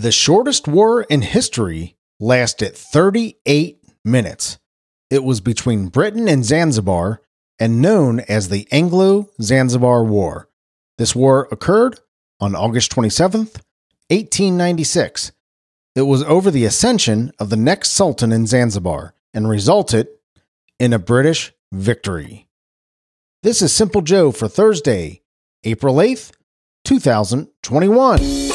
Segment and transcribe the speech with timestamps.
[0.00, 4.58] The shortest war in history lasted 38 minutes.
[5.10, 7.20] It was between Britain and Zanzibar
[7.58, 10.48] and known as the Anglo Zanzibar War.
[10.96, 12.00] This war occurred
[12.40, 13.60] on August 27th,
[14.08, 15.32] 1896.
[15.94, 20.08] It was over the ascension of the next sultan in Zanzibar and resulted
[20.78, 22.48] in a British victory.
[23.42, 25.20] This is Simple Joe for Thursday,
[25.62, 26.32] April 8th,
[26.86, 28.49] 2021.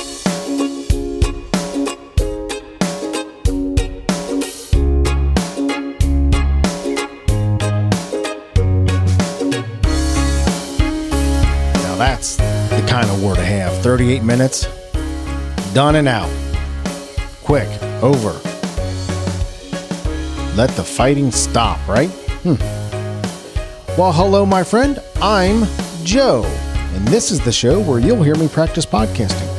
[13.02, 13.74] Kind of war to have.
[13.84, 14.70] 38 minutes,
[15.74, 16.32] done and out.
[17.44, 17.68] Quick,
[18.02, 18.32] over.
[20.56, 22.10] Let the fighting stop, right?
[22.44, 22.56] Hmm.
[24.00, 25.00] Well, hello, my friend.
[25.22, 25.66] I'm
[26.06, 26.46] Joe,
[26.94, 29.52] and this is the show where you'll hear me practice podcasting.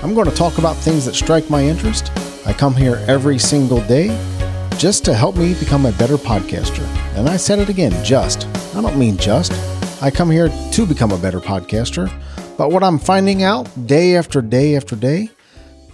[0.00, 2.12] I'm going to talk about things that strike my interest.
[2.46, 4.16] I come here every single day
[4.78, 6.86] just to help me become a better podcaster.
[7.16, 8.46] And I said it again just.
[8.76, 9.52] I don't mean just.
[10.00, 12.08] I come here to become a better podcaster.
[12.56, 15.30] But what I'm finding out day after day after day,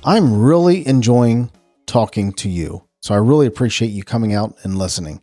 [0.05, 1.51] I'm really enjoying
[1.87, 2.85] talking to you.
[3.01, 5.23] So I really appreciate you coming out and listening.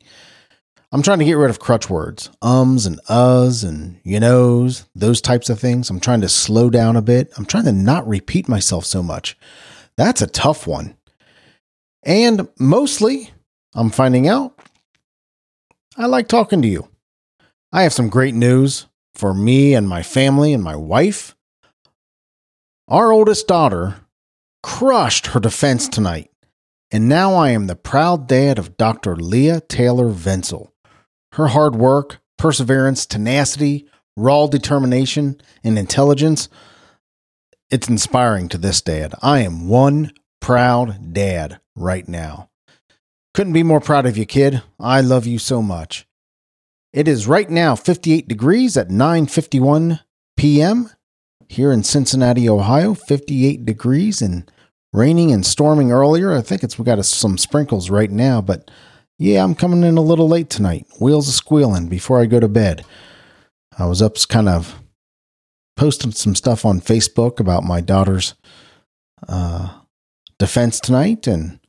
[0.92, 5.22] I'm trying to get rid of crutch words, ums and uhs and you knows, those
[5.22, 5.90] types of things.
[5.92, 7.32] I'm trying to slow down a bit.
[7.38, 9.38] I'm trying to not repeat myself so much.
[9.96, 10.98] That's a tough one.
[12.04, 13.30] And mostly,
[13.76, 14.58] I'm finding out
[16.00, 16.88] I like talking to you.
[17.72, 18.87] I have some great news
[19.18, 21.36] for me and my family and my wife.
[22.88, 23.96] Our oldest daughter
[24.62, 25.92] crushed her defense mm.
[25.92, 26.32] tonight,
[26.92, 29.16] and now I am the proud dad of Dr.
[29.16, 30.72] Leah Taylor Venzel.
[31.34, 36.48] Her hard work, perseverance, tenacity, raw determination, and intelligence,
[37.70, 39.14] it's inspiring to this dad.
[39.22, 42.50] I am one proud dad right now.
[43.34, 44.64] Couldn't be more proud of you, kid.
[44.80, 46.08] I love you so much.
[46.98, 50.00] It is right now 58 degrees at 9:51
[50.36, 50.90] p.m.
[51.48, 52.96] here in Cincinnati, Ohio.
[52.96, 54.52] 58 degrees and
[54.92, 56.32] raining and storming earlier.
[56.34, 58.72] I think it's we got some sprinkles right now, but
[59.20, 60.88] yeah, I'm coming in a little late tonight.
[61.00, 62.84] Wheels are squealing before I go to bed.
[63.78, 64.82] I was up kind of
[65.76, 68.34] posting some stuff on Facebook about my daughter's
[69.28, 69.82] uh,
[70.40, 71.60] defense tonight and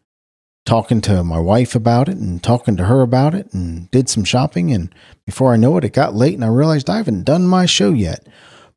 [0.69, 4.23] talking to my wife about it and talking to her about it and did some
[4.23, 4.71] shopping.
[4.71, 7.65] And before I know it, it got late and I realized I haven't done my
[7.65, 8.29] show yet.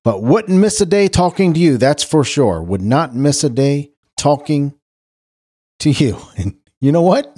[0.02, 2.64] But wouldn't miss a day talking to you, that's for sure.
[2.64, 4.74] Would not miss a day talking
[5.80, 6.18] to you.
[6.38, 7.38] And you know what?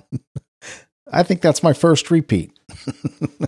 [1.11, 2.57] I think that's my first repeat.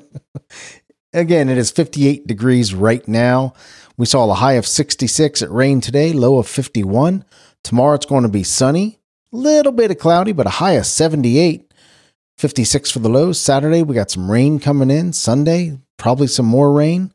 [1.13, 3.53] Again, it is 58 degrees right now.
[3.95, 5.43] We saw a high of 66.
[5.43, 7.23] It rained today, low of 51.
[7.63, 8.99] Tomorrow it's going to be sunny,
[9.31, 11.71] little bit of cloudy, but a high of 78.
[12.37, 13.39] 56 for the lows.
[13.39, 15.13] Saturday, we got some rain coming in.
[15.13, 17.13] Sunday, probably some more rain.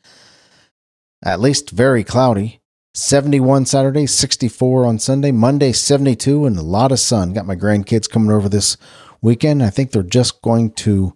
[1.23, 2.61] At least very cloudy.
[2.95, 5.31] 71 Saturday, 64 on Sunday.
[5.31, 7.33] Monday, 72, and a lot of sun.
[7.35, 8.77] Got my grandkids coming over this
[9.21, 9.63] weekend.
[9.63, 11.15] I think they're just going to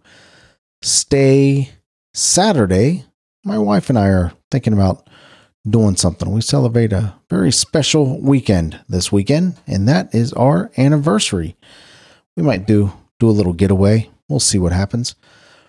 [0.82, 1.70] stay
[2.12, 3.06] Saturday.
[3.44, 5.08] My wife and I are thinking about
[5.68, 6.30] doing something.
[6.30, 11.56] We celebrate a very special weekend this weekend, and that is our anniversary.
[12.36, 14.10] We might do do a little getaway.
[14.28, 15.14] We'll see what happens.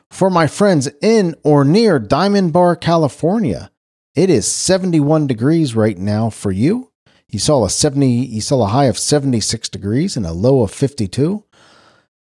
[0.10, 3.72] For my friends in or near Diamond Bar, California,
[4.16, 6.92] it is 71 degrees right now for you.
[7.30, 10.72] You saw a 70 you saw a high of 76 degrees and a low of
[10.72, 11.44] 52.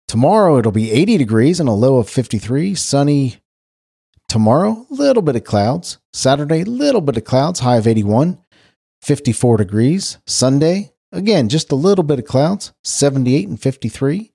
[0.07, 3.37] Tomorrow it'll be 80 degrees and a low of 53, sunny
[4.28, 5.99] tomorrow, little bit of clouds.
[6.12, 8.39] Saturday, little bit of clouds, high of 81,
[9.03, 10.19] 54 degrees.
[10.27, 14.33] Sunday, again, just a little bit of clouds, 78 and 53.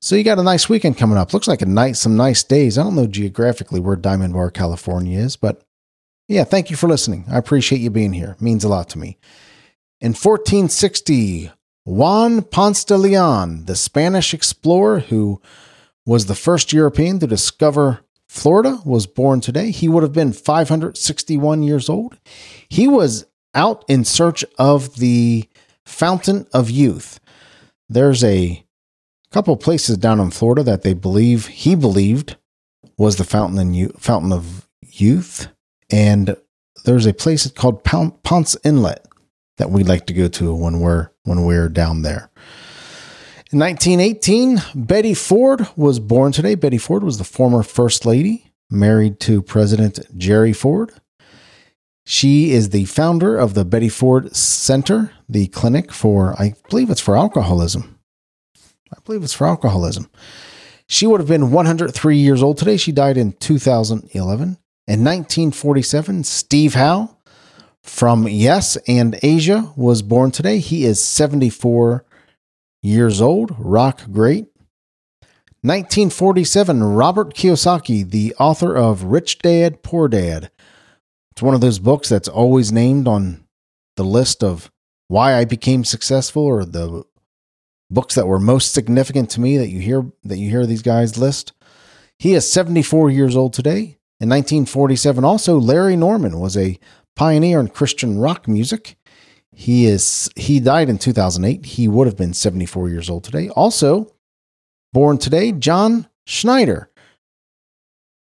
[0.00, 1.34] So you got a nice weekend coming up.
[1.34, 2.78] Looks like a nice, some nice days.
[2.78, 5.62] I don't know geographically where Diamond Bar, California is, but
[6.28, 7.24] yeah, thank you for listening.
[7.30, 8.32] I appreciate you being here.
[8.32, 9.18] It means a lot to me.
[10.00, 11.50] In 1460,
[11.84, 15.40] Juan Ponce de Leon, the Spanish explorer who
[16.06, 19.70] was the first European to discover Florida, was born today.
[19.70, 22.18] He would have been 561 years old.
[22.68, 25.48] He was out in search of the
[25.84, 27.18] Fountain of Youth.
[27.88, 28.64] There's a
[29.30, 32.36] couple places down in Florida that they believe he believed
[32.96, 35.48] was the fountain fountain of youth,
[35.90, 36.36] and
[36.84, 39.06] there's a place called Ponce Inlet
[39.56, 42.30] that we like to go to when we're when we're down there.
[43.50, 46.54] In 1918, Betty Ford was born today.
[46.54, 50.92] Betty Ford was the former first lady, married to President Jerry Ford.
[52.04, 57.00] She is the founder of the Betty Ford Center, the clinic for, I believe it's
[57.00, 57.98] for alcoholism.
[58.92, 60.10] I believe it's for alcoholism.
[60.86, 62.76] She would have been 103 years old today.
[62.76, 64.42] She died in 2011.
[64.42, 67.16] In 1947, Steve Howe
[67.82, 70.58] from Yes and Asia was born today.
[70.58, 72.04] He is 74
[72.82, 74.46] years old, rock great.
[75.62, 80.50] 1947, Robert Kiyosaki, the author of Rich Dad, Poor Dad.
[81.32, 83.44] It's one of those books that's always named on
[83.96, 84.70] the list of
[85.08, 87.04] why I became successful or the
[87.90, 91.18] books that were most significant to me that you hear that you hear these guys
[91.18, 91.52] list.
[92.18, 93.98] He is 74 years old today.
[94.20, 96.78] In 1947 also Larry Norman was a
[97.16, 98.96] pioneer in Christian rock music.
[99.60, 101.66] He is he died in 2008.
[101.66, 103.48] He would have been 74 years old today.
[103.48, 104.14] Also
[104.92, 106.92] born today John Schneider.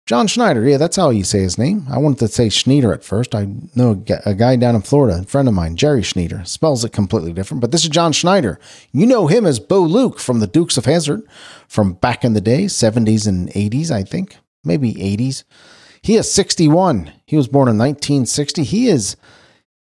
[0.06, 1.88] John Schneider, yeah, that's how you say his name.
[1.90, 3.34] I wanted to say Schneider at first.
[3.34, 6.92] I know a guy down in Florida, a friend of mine, Jerry Schneider, spells it
[6.92, 8.60] completely different, but this is John Schneider.
[8.92, 11.24] You know him as Bo Luke from the Dukes of Hazzard
[11.68, 15.46] from back in the day, 70s and 80s, I think, maybe 80s.
[16.04, 17.12] He is 61.
[17.26, 18.66] He was born in 1960.
[18.66, 19.18] He is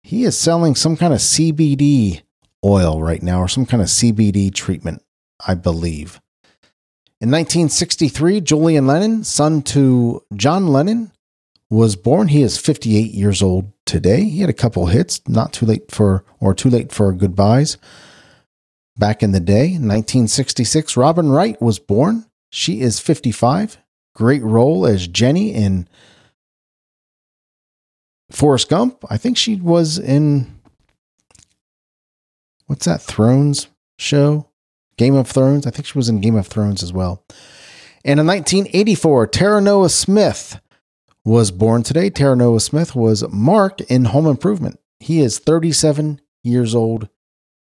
[0.04, 2.20] he is selling some kind of CBD
[2.62, 5.02] oil right now or some kind of CBD treatment,
[5.44, 6.20] I believe.
[7.22, 11.10] In 1963, Julian Lennon, son to John Lennon,
[11.70, 12.28] was born.
[12.28, 14.24] He is 58 years old today.
[14.24, 17.78] He had a couple hits, not too late for, or too late for goodbyes.
[18.98, 22.26] Back in the day, 1966, Robin Wright was born.
[22.50, 23.78] She is 55.
[24.14, 25.88] Great role as Jenny in
[28.34, 29.04] Forrest Gump.
[29.08, 30.60] I think she was in,
[32.66, 34.48] what's that, Thrones show?
[34.96, 35.66] Game of Thrones.
[35.66, 37.24] I think she was in Game of Thrones as well.
[38.04, 40.60] And in 1984, Taran Noah Smith
[41.24, 42.10] was born today.
[42.10, 44.78] Taran Noah Smith was Mark in Home Improvement.
[45.00, 47.08] He is 37 years old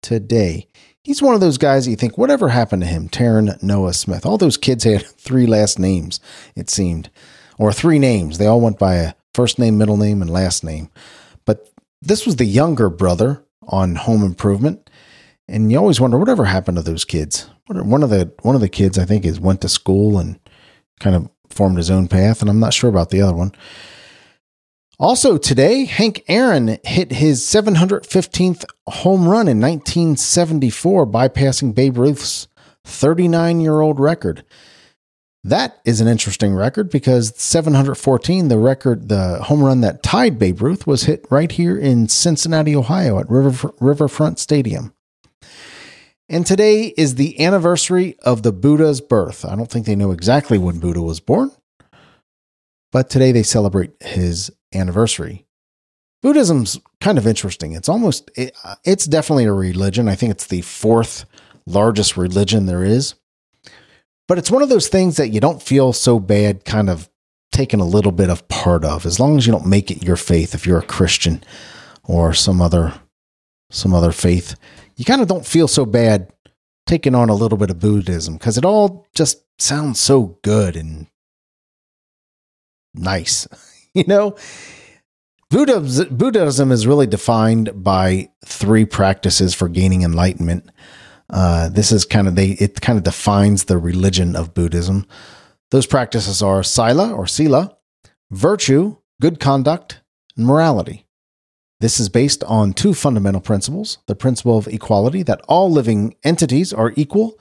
[0.02, 0.66] today.
[1.02, 3.08] He's one of those guys that you think, whatever happened to him?
[3.08, 4.24] Taran Noah Smith.
[4.24, 6.20] All those kids had three last names,
[6.54, 7.10] it seemed,
[7.58, 8.38] or three names.
[8.38, 10.90] They all went by a first name, middle name, and last name.
[11.44, 11.68] But
[12.02, 14.90] this was the younger brother on Home Improvement
[15.50, 17.50] and you always wonder whatever happened to those kids.
[17.66, 20.38] One of the one of the kids I think is went to school and
[21.00, 23.52] kind of formed his own path, and I'm not sure about the other one.
[24.98, 32.48] Also today, Hank Aaron hit his 715th home run in 1974, bypassing Babe Ruth's
[32.84, 34.44] 39 year old record.
[35.42, 40.60] That is an interesting record because 714, the record, the home run that tied Babe
[40.60, 44.92] Ruth, was hit right here in Cincinnati, Ohio at River, Riverfront Stadium.
[46.28, 49.44] And today is the anniversary of the Buddha's birth.
[49.44, 51.50] I don't think they know exactly when Buddha was born,
[52.92, 55.46] but today they celebrate his anniversary.
[56.22, 57.72] Buddhism's kind of interesting.
[57.72, 60.06] It's almost, it, uh, it's definitely a religion.
[60.06, 61.24] I think it's the fourth
[61.66, 63.14] largest religion there is.
[64.30, 67.10] But it's one of those things that you don't feel so bad kind of
[67.50, 70.14] taking a little bit of part of, as long as you don't make it your
[70.14, 71.42] faith if you're a Christian
[72.04, 72.94] or some other
[73.72, 74.54] some other faith
[75.00, 76.30] you kind of don't feel so bad
[76.86, 81.06] taking on a little bit of Buddhism because it all just sounds so good and
[82.94, 83.48] nice.
[83.94, 84.36] you know,
[85.48, 90.70] Buddhism, Buddhism is really defined by three practices for gaining enlightenment.
[91.30, 95.06] Uh, this is kind of they it kind of defines the religion of Buddhism.
[95.70, 97.76] Those practices are sila or sila,
[98.30, 100.00] virtue, good conduct,
[100.36, 101.06] and morality.
[101.78, 106.72] This is based on two fundamental principles the principle of equality, that all living entities
[106.72, 107.38] are equal,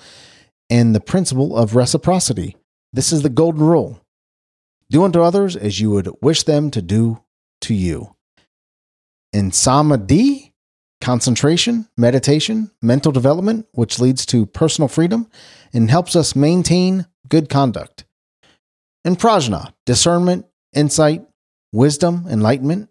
[0.70, 2.56] and the principle of reciprocity.
[2.94, 4.02] This is the golden rule
[4.92, 7.22] do unto others as you would wish them to do
[7.62, 8.16] to you.
[9.32, 10.49] In samadhi,
[11.02, 15.30] concentration, meditation, mental development, which leads to personal freedom
[15.74, 18.06] and helps us maintain good conduct.
[19.06, 21.26] and prajna, discernment, insight,
[21.72, 22.90] wisdom, enlightenment,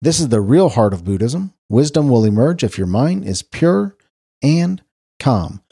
[0.00, 1.54] this is the real heart of Buddhism.
[1.68, 3.96] Wisdom will emerge if your mind is pure
[4.42, 4.82] and
[5.20, 5.62] calm.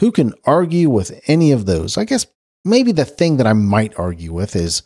[0.00, 1.98] Who can argue with any of those?
[1.98, 2.26] I guess
[2.64, 4.82] maybe the thing that I might argue with is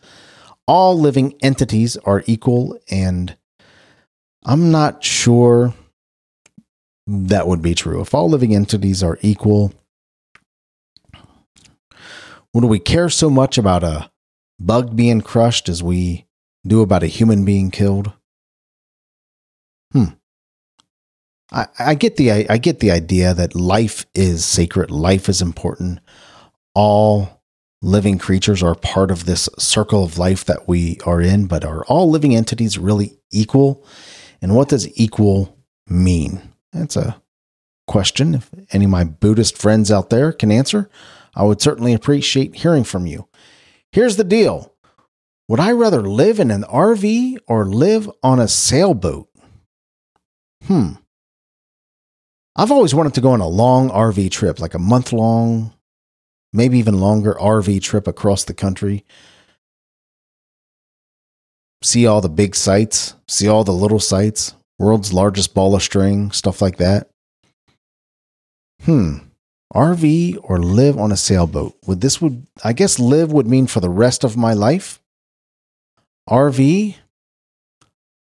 [0.66, 3.36] all living entities are equal, and
[4.44, 5.74] I'm not sure
[7.08, 8.02] that would be true.
[8.02, 9.72] If all living entities are equal,
[12.52, 14.10] would we care so much about a
[14.60, 16.26] bug being crushed as we
[16.66, 18.12] do about a human being killed?
[19.92, 20.04] Hmm.
[21.50, 25.40] I, I get the I, I get the idea that life is sacred, life is
[25.40, 26.00] important.
[26.74, 27.42] All
[27.80, 31.86] living creatures are part of this circle of life that we are in, but are
[31.86, 33.82] all living entities really equal?
[34.42, 35.56] And what does equal
[35.88, 36.42] mean?
[36.78, 37.20] That's a
[37.86, 38.34] question.
[38.34, 40.88] If any of my Buddhist friends out there can answer,
[41.34, 43.28] I would certainly appreciate hearing from you.
[43.92, 44.72] Here's the deal
[45.48, 49.28] Would I rather live in an RV or live on a sailboat?
[50.64, 50.92] Hmm.
[52.54, 55.72] I've always wanted to go on a long RV trip, like a month long,
[56.52, 59.04] maybe even longer RV trip across the country.
[61.82, 66.30] See all the big sites, see all the little sites, world's largest ball of string,
[66.30, 67.10] stuff like that.
[68.82, 69.18] Hmm.
[69.74, 71.76] RV or live on a sailboat?
[71.86, 75.00] Would this would I guess live would mean for the rest of my life?
[76.28, 76.96] RV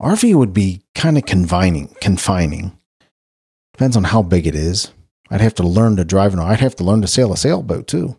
[0.00, 2.76] RV would be kind of confining, confining.
[3.72, 4.90] Depends on how big it is.
[5.30, 7.86] I'd have to learn to drive and I'd have to learn to sail a sailboat
[7.86, 8.18] too.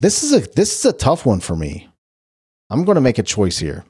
[0.00, 1.88] This is a this is a tough one for me.
[2.70, 3.84] I'm going to make a choice here.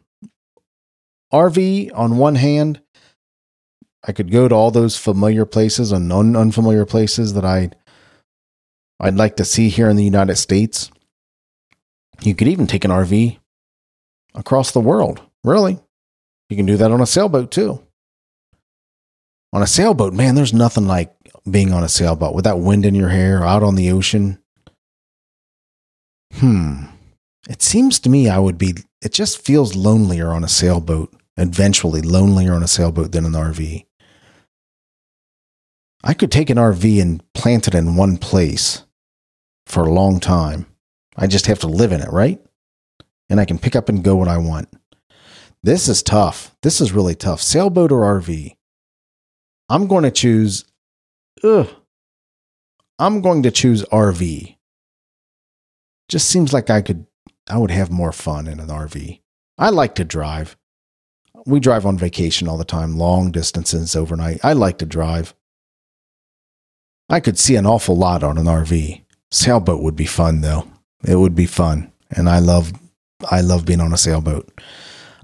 [1.33, 2.81] RV on one hand,
[4.07, 7.71] I could go to all those familiar places and un- unfamiliar places that I
[9.01, 10.91] I'd like to see here in the United States.
[12.21, 13.39] You could even take an RV
[14.35, 15.23] across the world.
[15.45, 15.79] Really?
[16.49, 17.81] You can do that on a sailboat too.
[19.53, 21.15] On a sailboat, man, there's nothing like
[21.49, 24.39] being on a sailboat with that wind in your hair out on the ocean.
[26.35, 26.85] Hmm.
[27.49, 32.03] It seems to me I would be, it just feels lonelier on a sailboat, eventually
[32.03, 33.87] lonelier on a sailboat than an RV.
[36.05, 38.85] I could take an RV and plant it in one place
[39.67, 40.67] for a long time.
[41.17, 42.41] I just have to live in it, right?
[43.29, 44.69] And I can pick up and go when I want.
[45.63, 46.57] This is tough.
[46.63, 47.43] This is really tough.
[47.43, 48.57] Sailboat or RV?
[49.69, 50.65] I'm going to choose.
[51.43, 51.69] Ugh.
[52.99, 54.57] I'm going to choose RV.
[56.09, 57.07] Just seems like I could.
[57.51, 59.21] I would have more fun in an RV.
[59.59, 60.57] I like to drive.
[61.47, 64.41] We drive on vacation all the time, long distances overnight.
[64.45, 65.35] I like to drive.
[67.09, 69.03] I could see an awful lot on an RV.
[69.31, 70.69] Sailboat would be fun though.
[71.07, 71.93] It would be fun.
[72.11, 72.73] And I love
[73.31, 74.61] I love being on a sailboat.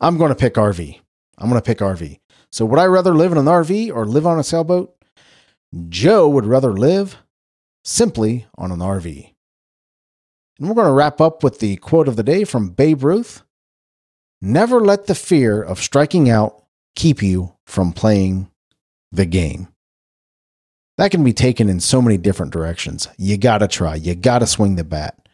[0.01, 1.01] I'm going to pick RV.
[1.39, 2.19] I'm going to pick RV.
[2.51, 4.95] So would I rather live in an RV or live on a sailboat?
[5.89, 7.19] Joe would rather live
[7.85, 9.31] simply on an RV.
[10.59, 13.43] And we're going to wrap up with the quote of the day from Babe Ruth
[14.47, 16.65] Never let the fear of striking out
[16.95, 18.51] keep you from playing
[19.11, 19.69] the game.
[20.97, 23.09] That can be taken in so many different directions.
[23.19, 25.29] You got to try, you got to swing the bat.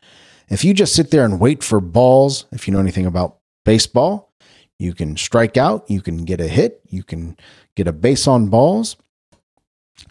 [0.49, 4.33] If you just sit there and wait for balls, if you know anything about baseball,
[4.79, 7.37] you can strike out, you can get a hit, you can
[7.77, 8.97] get a base on balls.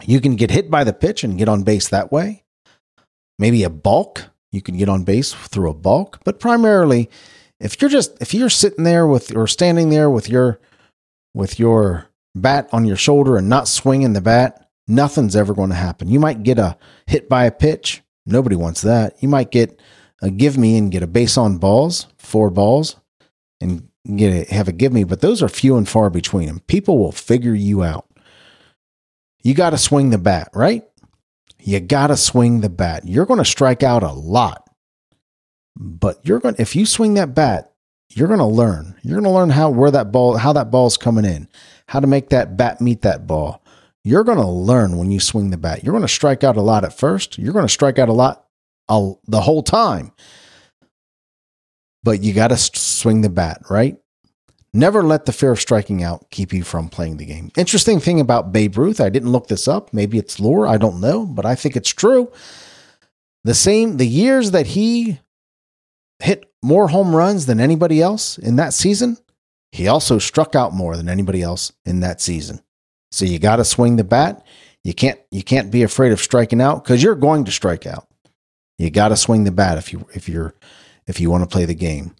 [0.04, 2.44] You can get hit by the pitch and get on base that way.
[3.38, 7.10] Maybe a balk, you can get on base through a balk, but primarily
[7.60, 10.58] if you're just if you're sitting there with or standing there with your
[11.34, 15.76] with your bat on your shoulder and not swinging the bat, nothing's ever going to
[15.76, 16.08] happen.
[16.08, 18.02] You might get a hit by a pitch.
[18.26, 19.22] Nobody wants that.
[19.22, 19.80] You might get
[20.22, 22.96] a give me and get a base on balls, four balls,
[23.60, 26.48] and get a, have a give me, but those are few and far between.
[26.48, 28.06] And people will figure you out.
[29.42, 30.84] You got to swing the bat, right?
[31.58, 33.06] You got to swing the bat.
[33.06, 34.68] You're going to strike out a lot,
[35.76, 37.72] but you're going if you swing that bat,
[38.10, 38.96] you're going to learn.
[39.02, 41.48] You're going to learn how where that ball, how that ball's coming in,
[41.86, 43.62] how to make that bat meet that ball.
[44.04, 45.84] You're going to learn when you swing the bat.
[45.84, 47.38] You're going to strike out a lot at first.
[47.38, 48.46] You're going to strike out a lot
[48.88, 50.12] the whole time.
[52.02, 53.98] But you got to swing the bat, right?
[54.72, 57.50] Never let the fear of striking out keep you from playing the game.
[57.56, 59.92] Interesting thing about Babe Ruth, I didn't look this up.
[59.92, 62.32] Maybe it's lore, I don't know, but I think it's true.
[63.44, 65.18] The same, the years that he
[66.20, 69.18] hit more home runs than anybody else in that season,
[69.72, 72.60] he also struck out more than anybody else in that season.
[73.10, 74.44] So you got to swing the bat.
[74.84, 78.06] You can't you can't be afraid of striking out because you're going to strike out.
[78.78, 80.54] You got to swing the bat if you if you're
[81.06, 82.14] if you want to play the game.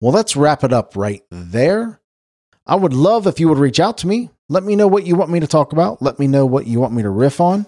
[0.00, 2.00] Well, let's wrap it up right there.
[2.66, 4.30] I would love if you would reach out to me.
[4.48, 6.02] Let me know what you want me to talk about.
[6.02, 7.66] Let me know what you want me to riff on.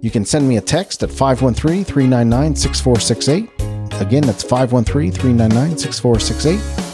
[0.00, 4.00] You can send me a text at 513 399 6468.
[4.00, 6.84] Again, that's 513 399 6468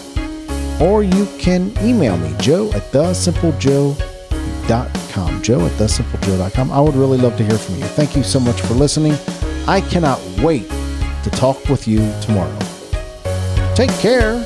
[0.81, 2.91] or you can email me, joe at
[4.71, 5.43] thesimplejoe.com.
[5.43, 6.71] Joe at thesimplejoe.com.
[6.71, 7.85] I would really love to hear from you.
[7.85, 9.15] Thank you so much for listening.
[9.67, 12.59] I cannot wait to talk with you tomorrow.
[13.75, 14.45] Take care.